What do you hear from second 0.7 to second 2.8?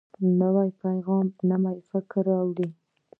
پیغام نوی فکر راوړي